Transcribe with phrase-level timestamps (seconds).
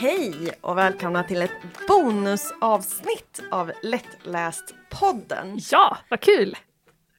[0.00, 1.50] Hej och välkomna till ett
[1.88, 5.58] bonusavsnitt av Lättläst-podden.
[5.70, 6.56] Ja, vad kul!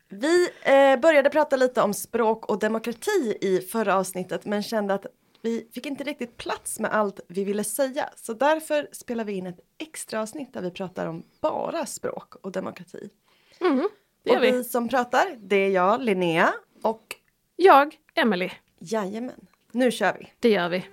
[0.10, 5.06] Vi eh, började prata lite om språk och demokrati i förra avsnittet men kände att
[5.42, 8.10] vi fick inte riktigt plats med allt vi ville säga.
[8.16, 12.52] Så därför spelar vi in ett extra avsnitt där vi pratar om bara språk och
[12.52, 13.10] demokrati.
[13.62, 13.90] Mm,
[14.24, 14.52] det och vi.
[14.52, 17.16] vi som pratar, det är jag, Linnea och
[17.56, 18.50] Jag, Emily.
[18.80, 20.34] jajamän, nu kör vi.
[20.40, 20.86] Det gör vi.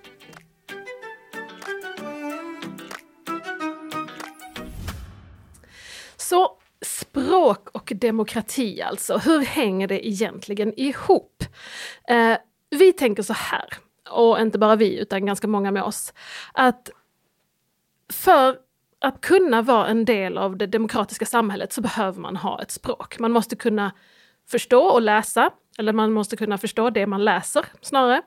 [6.17, 11.43] Så språk och demokrati alltså, hur hänger det egentligen ihop?
[12.07, 12.37] Eh,
[12.69, 13.69] vi tänker så här,
[14.09, 16.13] och inte bara vi utan ganska många med oss,
[16.53, 16.89] att
[18.13, 18.57] för
[19.01, 23.19] att kunna vara en del av det demokratiska samhället så behöver man ha ett språk.
[23.19, 23.91] Man måste kunna
[24.49, 28.21] förstå och läsa, eller man måste kunna förstå det man läser snarare.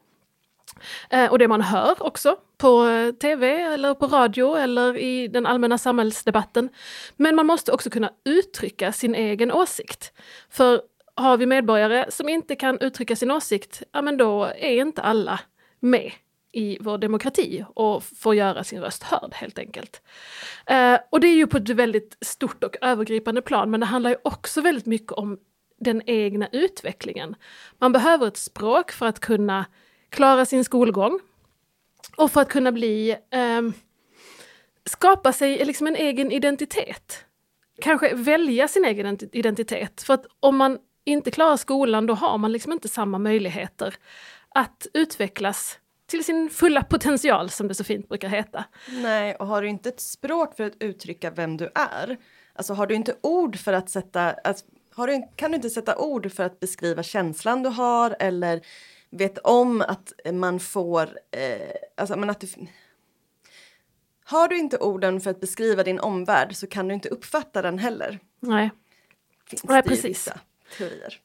[1.11, 5.47] Eh, och det man hör också på eh, tv eller på radio eller i den
[5.47, 6.69] allmänna samhällsdebatten.
[7.17, 10.13] Men man måste också kunna uttrycka sin egen åsikt.
[10.51, 10.83] För
[11.15, 15.41] har vi medborgare som inte kan uttrycka sin åsikt, ja men då är inte alla
[15.83, 16.13] med
[16.53, 20.03] i vår demokrati och får göra sin röst hörd helt enkelt.
[20.67, 24.11] Eh, och det är ju på ett väldigt stort och övergripande plan, men det handlar
[24.11, 25.39] ju också väldigt mycket om
[25.81, 27.35] den egna utvecklingen.
[27.79, 29.67] Man behöver ett språk för att kunna
[30.09, 31.21] klara sin skolgång
[32.17, 33.63] och för att kunna bli eh,
[34.85, 37.25] skapa sig liksom en egen identitet.
[37.81, 40.03] Kanske välja sin egen identitet.
[40.03, 43.95] För att om man inte klarar skolan då har man liksom inte samma möjligheter
[44.55, 48.65] att utvecklas till sin fulla potential som det så fint brukar heta.
[48.89, 52.19] Nej, och har du inte ett språk för att uttrycka vem du är,
[52.55, 56.33] alltså har du inte ord för att sätta, alltså, du, kan du inte sätta ord
[56.33, 58.61] för att beskriva känslan du har eller
[59.11, 62.49] vet om att man får, eh, alltså men att du,
[64.25, 67.79] har du inte orden för att beskriva din omvärld så kan du inte uppfatta den
[67.79, 68.19] heller.
[68.41, 68.71] Nej,
[69.47, 70.29] Finns Nej, precis.
[70.79, 71.21] teorier.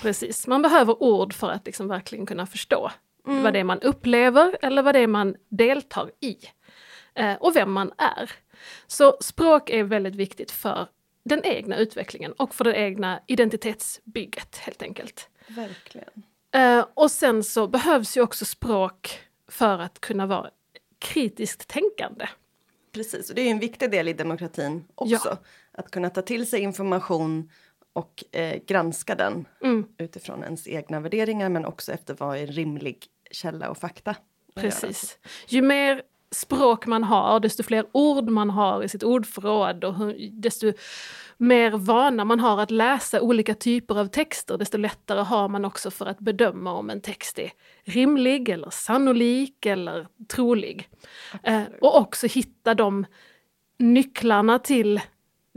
[0.00, 0.46] Precis.
[0.46, 2.90] Man behöver ord för att liksom verkligen kunna förstå
[3.26, 3.42] Mm.
[3.42, 6.36] vad det är man upplever eller vad det är man deltar i.
[7.14, 8.30] Eh, och vem man är.
[8.86, 10.88] Så språk är väldigt viktigt för
[11.24, 15.28] den egna utvecklingen och för det egna identitetsbygget helt enkelt.
[15.48, 16.22] Verkligen.
[16.50, 20.50] Eh, och sen så behövs ju också språk för att kunna vara
[20.98, 22.26] kritiskt tänkande.
[22.92, 25.38] Precis, och det är en viktig del i demokratin också.
[25.72, 27.50] Att kunna ta till sig information
[27.96, 33.06] och eh, granska den Mm, utifrån ens egna värderingar men också efter vad är rimlig
[33.30, 34.16] källa och fakta.
[34.54, 35.18] precis.
[35.48, 39.94] Ju mer språk man har, desto fler ord man har i sitt ordförråd och
[40.32, 40.72] desto
[41.36, 45.90] mer vana man har att läsa olika typer av texter, desto lättare har man också
[45.90, 47.52] för att bedöma om en text är
[47.84, 50.88] rimlig eller sannolik eller trolig.
[51.42, 53.06] Eh, och också hitta de
[53.78, 55.00] nycklarna till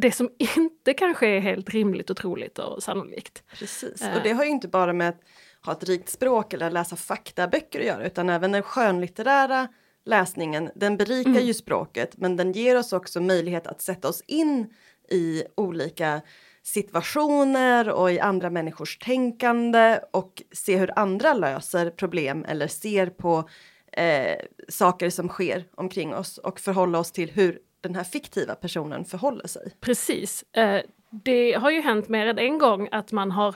[0.02, 3.44] det som inte kanske är helt rimligt och troligt och sannolikt.
[3.60, 4.18] Precis, Eh.
[4.18, 5.22] och det har ju inte bara med att
[5.66, 9.68] ha ett rikt språk eller läsa faktaböcker att göra utan även den skönlitterära
[10.06, 11.46] läsningen, den berikar Mm.
[11.46, 14.74] ju språket men den ger oss också möjlighet att sätta oss in
[15.12, 16.22] i olika
[16.64, 23.50] situationer och i andra människors tänkande och se hur andra löser problem eller ser på
[23.92, 24.38] eh,
[24.70, 29.48] saker som sker omkring oss och förhålla oss till hur den här fiktiva personen förhåller
[29.48, 29.74] sig.
[29.80, 30.44] Precis.
[30.54, 30.82] Eh,
[31.12, 33.56] det har ju hänt mer än en gång att man har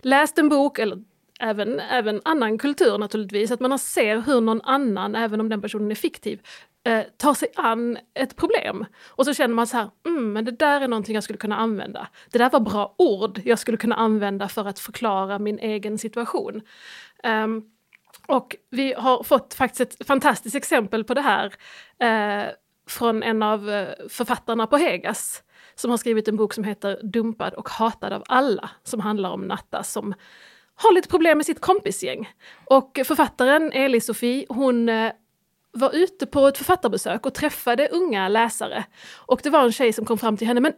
[0.00, 1.02] läst en bok, eller
[1.40, 5.62] även, även annan kultur naturligtvis, att man har ser hur någon annan, även om den
[5.62, 6.40] personen är fiktiv,
[6.84, 8.84] eh, tar sig an ett problem.
[9.06, 11.56] Och så känner man så här, mm, men det där är någonting jag skulle kunna
[11.56, 12.08] använda.
[12.30, 16.62] Det där var bra ord jag skulle kunna använda för att förklara min egen situation.
[17.44, 17.70] Um,
[18.26, 21.54] och vi har fått faktiskt ett fantastiskt exempel på det här
[21.98, 22.50] eh,
[22.88, 25.42] från en av eh, författarna på Hegas
[25.74, 29.40] som har skrivit en bok som heter Dumpad och hatad av alla som handlar om
[29.40, 30.14] Natta som
[30.74, 32.30] har lite problem med sitt kompisgäng.
[32.64, 35.12] Och författaren Eli-Sofie, hon eh,
[35.72, 38.84] var ute på ett författarbesök och träffade unga läsare.
[39.16, 40.72] Och det var en tjej som kom fram till henne, men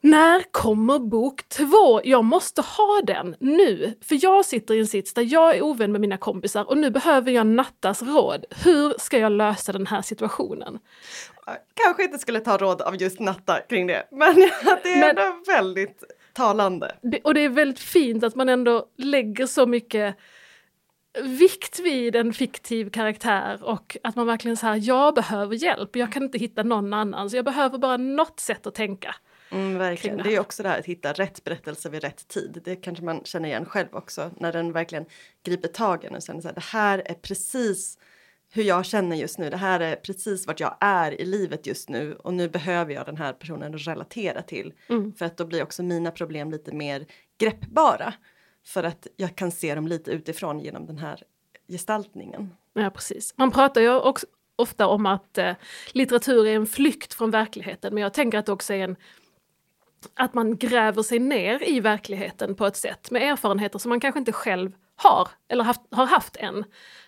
[0.00, 2.00] när kommer bok två?
[2.04, 3.94] Jag måste ha den nu!
[4.02, 6.90] För jag sitter i en sits där jag är ovän med mina kompisar och nu
[6.90, 8.44] behöver jag Nattas råd.
[8.64, 10.78] Hur ska jag lösa den här situationen?
[11.84, 14.34] Kanske inte skulle ta råd av just Natta kring det, men
[14.82, 16.96] det är Men- ändå väldigt talande.
[17.24, 20.16] Och det är väldigt fint att man ändå lägger så mycket
[21.22, 26.22] vikt vid en fiktiv karaktär och att man verkligen säger jag behöver hjälp, jag kan
[26.22, 29.14] inte hitta någon annan så jag behöver bara något sätt att tänka.
[29.50, 30.16] Mm, verkligen.
[30.16, 32.60] det Det är också det här att hitta rätt berättelse vid rätt tid.
[32.64, 35.06] Det kanske man känner igen själv också när den verkligen
[35.42, 37.98] griper tag i en och känner så här, det här är precis
[38.52, 39.50] hur jag känner just nu.
[39.50, 43.06] Det här är precis vart jag är i livet just nu och nu behöver jag
[43.06, 45.14] den här personen att relatera till Mm.
[45.14, 47.06] för att då blir också mina problem lite mer
[47.38, 48.14] greppbara
[48.64, 51.22] för att jag kan se dem lite utifrån genom den här
[51.68, 52.54] gestaltningen.
[52.72, 53.34] Ja, precis.
[53.36, 55.54] Man pratar ju också ofta om att eh,
[55.92, 58.96] litteratur är en flykt från verkligheten, men jag tänker att det också är en
[60.14, 64.18] att man gräver sig ner i verkligheten på ett sätt med erfarenheter som man kanske
[64.18, 66.64] inte själv har eller haft, har haft än.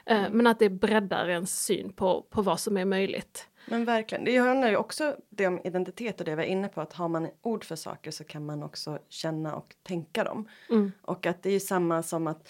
[0.06, 3.46] Eh, men att det breddar ens syn på, på vad som är möjligt.
[3.66, 6.80] Men verkligen, det handlar ju också det om identitet och det vi var inne på
[6.80, 10.48] att har man ord för saker så kan man också känna och tänka dem.
[10.70, 10.92] Mm.
[11.02, 12.48] Och att det är ju samma som att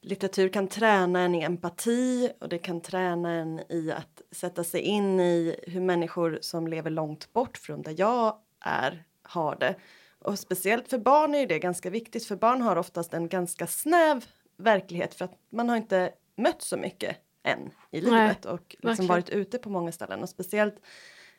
[0.00, 4.80] litteratur kan träna en i empati och det kan träna en i att sätta sig
[4.80, 9.74] in i hur människor som lever långt bort från där jag är har det.
[10.18, 13.66] Och speciellt för barn är ju det ganska viktigt för barn har oftast en ganska
[13.66, 14.24] snäv
[14.56, 19.08] verklighet för att man har inte mött så mycket än i livet och liksom verkligen.
[19.08, 20.74] varit ute på många ställen och speciellt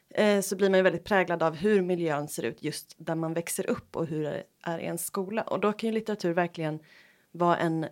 [0.09, 3.33] eh, så blir man ju väldigt präglad av hur miljön ser ut just där man
[3.33, 6.79] växer upp och hur det är i en skola och då kan ju litteratur verkligen
[7.31, 7.85] vara en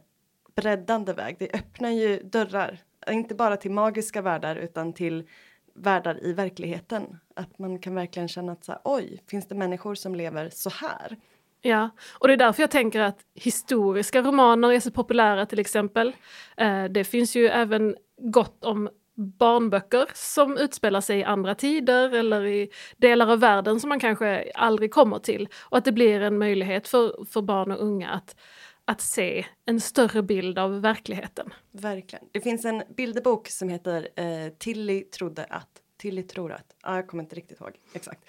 [0.56, 1.36] breddande väg.
[1.40, 5.28] Det öppnar ju dörrar, inte bara till magiska världar utan till
[5.76, 7.20] världar i verkligheten.
[7.36, 10.70] Att man kan verkligen känna att så här, oj, finns det människor som lever så
[10.70, 11.18] här?
[11.62, 11.90] Ja,
[12.20, 16.16] och det är därför jag tänker att historiska romaner är så populära till exempel.
[16.58, 22.46] Eh, det finns ju även gott om barnböcker som utspelar sig i andra tider eller
[22.46, 25.48] i delar av världen som man kanske aldrig kommer till.
[25.62, 28.36] Och att det blir en möjlighet för, för barn och unga att,
[28.86, 31.54] att se en större bild av verkligheten.
[31.72, 32.26] Verkligen.
[32.32, 35.70] Det finns en bilderbok som heter eh, Tilly trodde att.
[35.98, 36.76] Tilly tror att.
[36.82, 38.22] Ah, jag kommer inte riktigt ihåg exakt.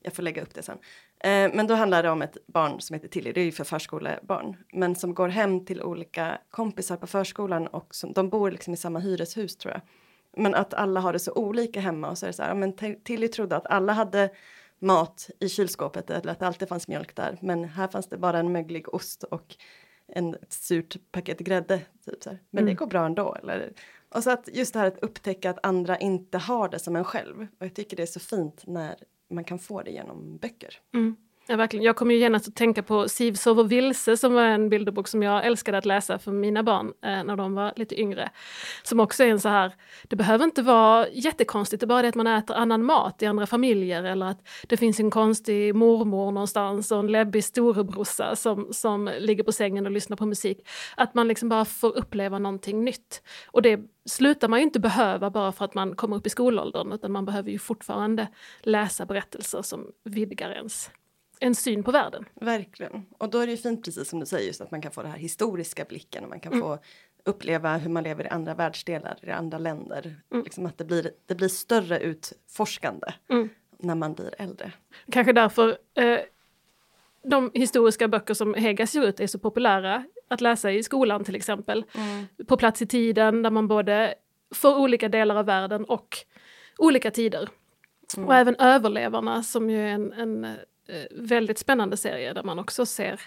[0.00, 0.78] Jag får lägga upp det sen.
[1.20, 3.32] Eh, men då handlar det om ett barn som heter Tilly.
[3.32, 4.56] Det är ju för förskolebarn.
[4.72, 8.76] Men som går hem till olika kompisar på förskolan och som, de bor liksom i
[8.76, 9.80] samma hyreshus tror jag.
[10.42, 12.54] Men att alla har det så olika hemma och så är det så här.
[12.54, 14.30] Men Tilly trodde att alla hade
[14.78, 17.38] mat i kylskåpet eller att det alltid fanns mjölk där.
[17.42, 19.56] Men här fanns det bara en möglig ost och
[20.08, 21.80] en ett surt paket grädde.
[22.04, 22.38] Typ så här.
[22.50, 22.76] Men det Mm.
[22.76, 23.34] går bra ändå.
[23.34, 23.72] Eller?
[24.08, 27.04] Och så att just det här att upptäcka att andra inte har det som en
[27.04, 27.40] själv.
[27.58, 28.96] Och jag tycker det är så fint när
[29.30, 30.74] man kan få det genom böcker.
[30.94, 31.16] Mm.
[31.48, 31.84] Ja, verkligen.
[31.84, 35.22] Jag kommer ju genast att tänka på Siv sover vilse som var en bilderbok som
[35.22, 38.30] jag älskade att läsa för mina barn eh, när de var lite yngre.
[38.82, 39.74] Som också är en så här,
[40.08, 43.26] det behöver inte vara jättekonstigt, det är bara det att man äter annan mat i
[43.26, 48.68] andra familjer eller att det finns en konstig mormor någonstans och en läbbig storebrorsa som,
[48.72, 50.68] som ligger på sängen och lyssnar på musik.
[50.96, 53.22] Att man liksom bara får uppleva någonting nytt.
[53.46, 56.92] Och det slutar man ju inte behöva bara för att man kommer upp i skolåldern
[56.92, 58.28] utan man behöver ju fortfarande
[58.60, 60.90] läsa berättelser som vidgar ens
[61.40, 62.24] en syn på världen.
[62.34, 63.06] Verkligen.
[63.18, 65.02] Och då är det ju fint precis som du säger just att man kan få
[65.02, 66.62] den här historiska blicken och man kan Mm.
[66.62, 66.78] få
[67.24, 70.16] uppleva hur man lever i andra världsdelar, i andra länder.
[70.32, 70.44] Mm.
[70.44, 73.48] Liksom att det blir, det blir större utforskande Mm.
[73.78, 74.72] när man blir äldre.
[75.10, 76.18] Kanske därför eh,
[77.22, 81.34] de historiska böcker som Hegas ger ut är så populära att läsa i skolan till
[81.36, 81.84] exempel.
[82.46, 84.14] På plats i tiden där man både
[84.54, 86.16] får olika delar av världen och
[86.78, 87.48] olika tider.
[88.16, 88.28] Mm.
[88.28, 90.46] Och även Överlevarna som ju är en, en
[91.10, 93.20] väldigt spännande serie där man också ser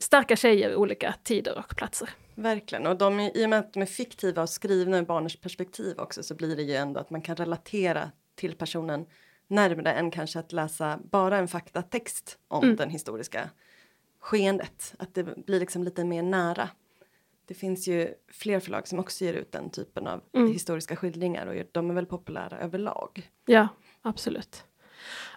[0.00, 2.10] starka tjejer i olika tider och platser.
[2.34, 2.86] Verkligen.
[2.86, 6.22] Och de, i och med att de är fiktiva och skrivna ur barnens perspektiv också
[6.22, 9.06] så blir det ju ändå att man kan relatera till personen
[9.46, 12.76] närmare än kanske att läsa bara en faktatext om Mm.
[12.76, 13.50] den historiska
[14.20, 14.94] skeendet.
[14.98, 16.68] Att det blir liksom lite mer nära.
[17.46, 20.52] Det finns ju fler förlag som också ger ut den typen av Mm.
[20.52, 23.30] historiska skildringar och de är väl populära överlag.
[23.46, 23.68] Ja,
[24.02, 24.64] absolut.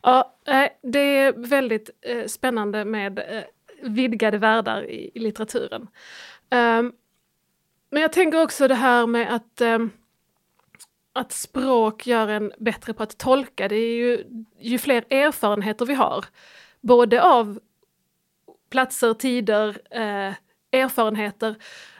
[0.04, 3.44] Ja, eh, det är väldigt eh, spännande med eh,
[3.82, 5.88] vidgade världar i, litteraturen.
[6.50, 6.94] Ehm,
[7.90, 9.90] men jag tänker också det här med att, ehm,
[11.14, 13.68] att språk gör en bättre på att tolka.
[13.68, 14.24] Det är ju,
[14.60, 16.26] ju fler erfarenheter vi har,
[16.82, 17.60] både av
[18.70, 19.78] platser, tider,
[20.72, 21.56] erfarenheter,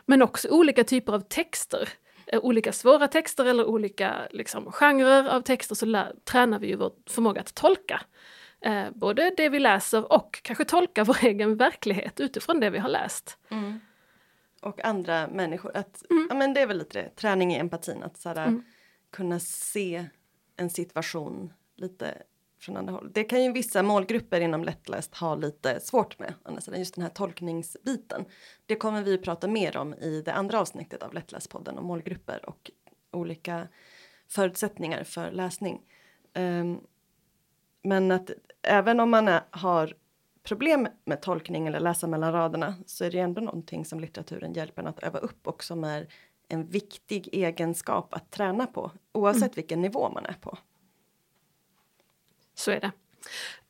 [0.06, 1.88] men också olika typer av texter eh,
[2.34, 6.92] olika svåra texter eller olika liksom, genrer av texter så lär, tränar vi ju vår
[7.10, 8.02] förmåga att tolka.
[8.62, 12.90] Eh, både det vi läser och kanske tolka vår egen verklighet utifrån det vi har
[12.90, 13.38] läst.
[14.62, 15.78] Och andra människor.
[15.78, 16.28] Att, Mm.
[16.30, 17.10] ja, men det är väl lite det.
[17.16, 18.04] Träning i empatin.
[18.04, 18.64] Att så här, Mm.
[19.12, 20.06] kunna se
[20.58, 22.18] en situation lite
[22.68, 23.12] från andra håll.
[23.14, 26.34] Det kan ju vissa målgrupper inom lättläst ha lite svårt med.
[26.76, 28.26] Just den här tolkningsbiten.
[28.66, 32.72] Det kommer vi prata mer om i det andra avsnittet av Lättläspodden om målgrupper och
[33.12, 33.68] olika
[34.28, 35.82] förutsättningar för läsning.
[36.34, 36.80] Ehm,
[37.84, 38.32] men att
[38.62, 39.94] även om man är, har
[40.44, 44.82] problem med tolkning eller läsa mellan raderna så är det ändå någonting som litteraturen hjälper
[44.82, 46.08] en att öva upp och som är
[46.48, 49.56] en viktig egenskap att träna på oavsett mm.
[49.56, 50.58] vilken nivå man är på.
[52.58, 52.92] Så är det.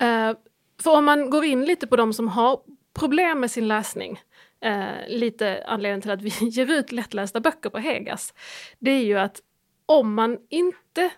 [0.05, 0.37] Uh,
[0.83, 2.59] för om man går in lite på de som har
[2.93, 4.21] problem med sin läsning,
[4.65, 8.33] uh, lite anledningen till att vi ger ut lättlästa böcker på Hegas,
[8.79, 9.41] det är ju att
[9.85, 11.09] om man inte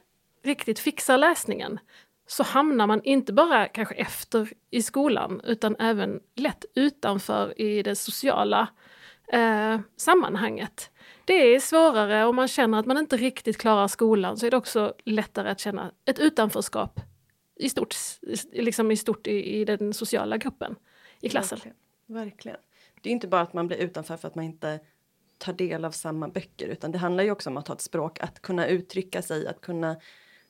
[0.44, 1.80] riktigt fixar läsningen
[2.28, 7.96] så hamnar man inte bara kanske efter i skolan utan även lätt utanför i det
[7.96, 8.68] sociala
[9.34, 10.92] eh, sammanhanget.
[11.26, 14.58] Det är svårare om man känner att man inte riktigt klarar skolan så är det
[14.58, 17.00] också lättare att känna ett utanförskap
[17.60, 17.96] i stort,
[18.52, 20.76] liksom i, stort i, i den sociala gruppen
[21.22, 21.58] i klassen.
[21.58, 21.78] Verkligen.
[22.06, 22.58] Verkligen.
[23.02, 24.80] Det är inte bara att man blir utanför för att man inte
[25.38, 28.20] tar del av samma böcker utan det handlar ju också om att ha ett språk,
[28.20, 29.96] att kunna uttrycka sig, att kunna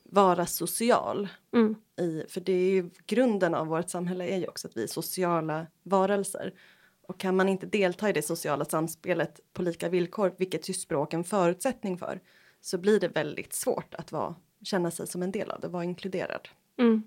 [0.04, 1.28] vara social.
[1.54, 1.76] Mm.
[2.02, 4.88] I, för det är ju grunden av vårt samhälle är ju också att vi är
[4.88, 6.54] sociala varelser.
[7.02, 11.14] Och kan man inte delta i det sociala samspelet på lika villkor, vilket ju språk
[11.14, 12.22] är en förutsättning för,
[12.62, 15.84] så blir det väldigt svårt att vara, känna sig som en del av det, vara
[15.84, 16.50] inkluderad.
[16.80, 17.04] Mm.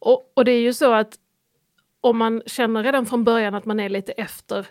[0.00, 1.18] Och, och det är ju så att
[2.00, 4.66] om man känner redan från början att man är lite efter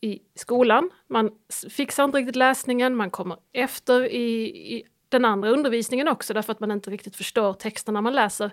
[0.00, 1.30] i skolan, man
[1.70, 6.60] fixar inte riktigt läsningen, man kommer efter i, i den andra undervisningen också därför att
[6.60, 8.50] man inte riktigt förstår texterna man läser.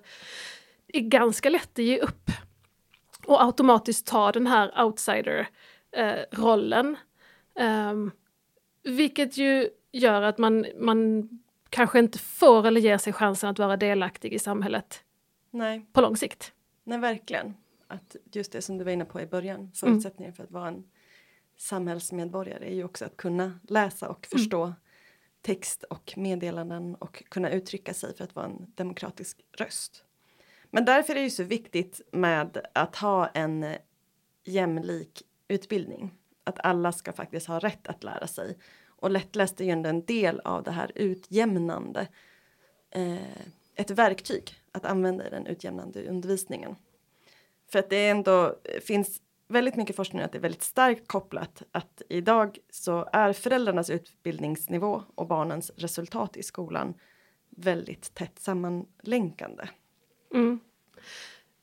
[0.88, 2.32] Det är ganska lätt att ge upp
[3.26, 6.98] och automatiskt ta den här outsider-rollen.
[7.60, 8.12] Eh, um,
[8.84, 11.30] vilket ju gör att man, man
[11.76, 15.04] kanske inte får eller ger sig chansen att vara delaktig i samhället
[15.52, 15.86] Nej.
[15.94, 16.54] på lång sikt.
[16.84, 17.54] Nej, verkligen.
[17.88, 19.72] Att just det som du var inne på i början, mm.
[19.72, 20.36] förutsättningen mm.
[20.36, 20.84] för att vara en
[21.58, 24.40] samhällsmedborgare är ju också att kunna läsa och mm.
[24.40, 24.76] förstå mm
[25.46, 30.04] text och meddelanden och kunna uttrycka sig för att vara en demokratisk röst.
[30.70, 33.66] Men därför är det ju så viktigt med att ha en
[34.44, 36.14] jämlik utbildning.
[36.44, 38.58] Att alla ska faktiskt ha rätt att lära sig.
[38.96, 42.08] Och lättläst är ju ändå en del av det här utjämnande.
[42.92, 43.18] Eh,
[43.76, 46.76] ett verktyg att använda i den utjämnande undervisningen.
[47.72, 52.02] För att det ändå finns väldigt mycket forskning att det är väldigt starkt kopplat att
[52.10, 56.94] idag så är föräldrarnas utbildningsnivå och barnens resultat i skolan
[57.50, 59.64] väldigt tätt sammanlänkande.
[60.34, 60.60] Mm.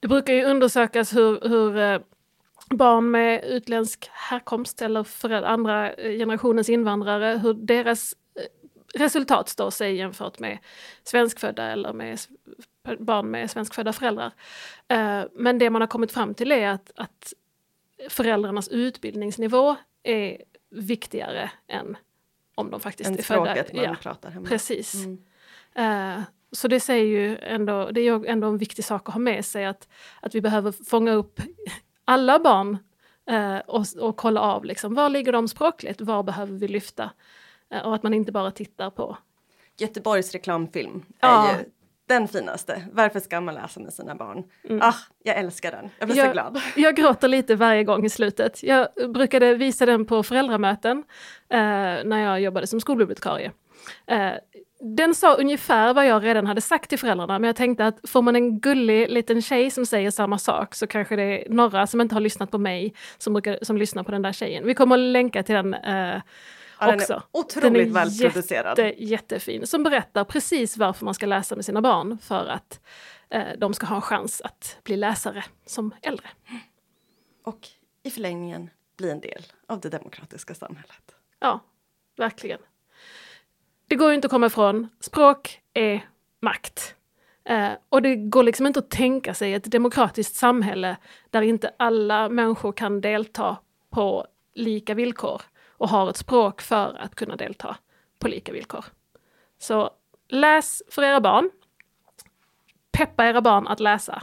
[0.00, 2.00] Det brukar ju undersökas hur, hur eh,
[2.70, 9.70] barn med utländsk härkomst eller för andra eh, generationens invandrare, hur deras eh, resultat står
[9.70, 10.58] sig jämfört med
[11.04, 12.18] svenskfödda eller med
[12.98, 14.32] barn med svenskfödda föräldrar.
[15.32, 17.32] Men det man har kommit fram till är att, att
[18.08, 21.96] föräldrarnas utbildningsnivå är viktigare än
[22.54, 23.64] om de faktiskt en är födda.
[23.74, 24.48] man ja, pratar hemma.
[24.48, 24.94] Precis.
[25.74, 26.22] Mm.
[26.52, 29.44] Så det säger ju ändå, det är ju ändå en viktig sak att ha med
[29.44, 29.88] sig att,
[30.20, 31.40] att vi behöver fånga upp
[32.12, 32.78] alla barn
[33.30, 37.10] uh, och, och kolla av liksom, var ligger de språkligt, var behöver vi lyfta?
[37.74, 39.16] Uh, och att man inte bara tittar på
[39.78, 41.50] Göteborgs reklamfilm är ja.
[41.58, 41.64] ju
[42.08, 42.82] den finaste.
[42.92, 44.44] Varför ska man läsa med sina barn?
[44.68, 44.82] Mm.
[44.82, 45.90] Ah, jag älskar den.
[45.98, 46.60] Jag blir jag, så glad.
[46.76, 48.62] Jag gråter lite varje gång i slutet.
[48.62, 51.04] Jag brukade visa den på föräldramöten
[51.48, 51.58] eh,
[52.04, 53.52] när jag jobbade som skolbibliotekarie.
[54.06, 54.32] Eh,
[54.82, 58.22] den sa ungefär vad jag redan hade sagt till föräldrarna men jag tänkte att får
[58.22, 62.00] man en gullig liten tjej som säger samma sak så kanske det är några som
[62.00, 64.66] inte har lyssnat på mig som, brukar, som lyssnar på den där tjejen.
[64.66, 66.22] Vi kommer att länka till den eh,
[66.86, 67.12] Ja, också.
[67.12, 68.78] Den är otroligt den är välproducerad.
[68.78, 69.66] Jätte, jättefin.
[69.66, 72.80] Som berättar precis varför man ska läsa med sina barn för att
[73.30, 76.28] eh, de ska ha en chans att bli läsare som äldre.
[77.44, 77.68] Och
[78.02, 81.14] i förlängningen bli en del av det demokratiska samhället.
[81.38, 81.60] Ja,
[82.16, 82.58] verkligen.
[83.92, 86.08] Det går ju inte att komma ifrån, språk är
[86.40, 86.94] makt.
[87.44, 90.96] Eh, och det går liksom inte att tänka sig ett demokratiskt samhälle
[91.30, 93.56] där inte alla människor kan delta
[93.90, 97.76] på lika villkor och har ett språk för att kunna delta
[98.18, 98.84] på lika villkor.
[99.58, 99.90] Så
[100.28, 101.50] läs för era barn.
[102.92, 104.22] Peppa era barn att läsa.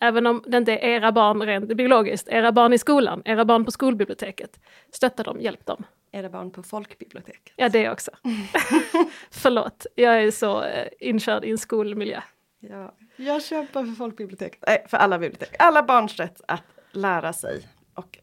[0.00, 3.64] Även om det inte är era barn rent biologiskt, era barn i skolan, era barn
[3.64, 4.60] på skolbiblioteket.
[4.90, 5.84] Stötta dem, hjälp dem.
[6.14, 7.54] Era barn på folkbiblioteket.
[7.56, 8.10] Ja, det också.
[9.30, 12.20] Förlåt, jag är så eh, inkörd i en skolmiljö.
[12.60, 15.56] Ja, jag kämpar för folkbiblioteket, nej, för alla bibliotek.
[15.58, 17.68] Alla barns rätt att lära sig.
[17.94, 18.18] Och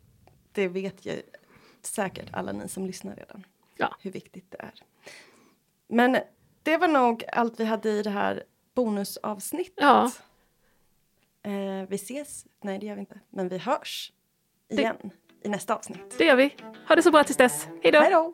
[0.52, 1.22] det vet ju
[1.82, 3.46] säkert alla ni som lyssnar redan.
[3.78, 3.96] Ja.
[4.00, 4.74] Hur viktigt det är.
[5.88, 6.18] Men
[6.64, 8.44] det var nog allt vi hade i det här
[8.74, 9.74] bonusavsnittet.
[9.78, 10.12] Ja.
[11.44, 14.12] Eh, vi ses, nej det gör vi inte, men vi hörs
[14.70, 15.10] igen det,
[15.44, 16.16] i nästa avsnitt.
[16.18, 16.56] Det gör vi.
[16.88, 17.68] Ha det så bra tills dess.
[17.84, 18.34] Hej då!